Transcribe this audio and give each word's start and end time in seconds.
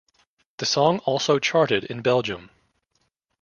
The 0.57 0.65
song 0.65 0.97
also 1.05 1.37
charted 1.37 1.83
in 1.83 2.01
Belgium. 2.01 2.49